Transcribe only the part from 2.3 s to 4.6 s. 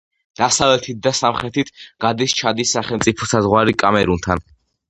ჩადის სახელმწიფო საზღვარი კამერუნთან.